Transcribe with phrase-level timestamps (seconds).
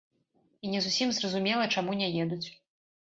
[0.65, 2.45] І не зусім зразумела, чаму не едуць.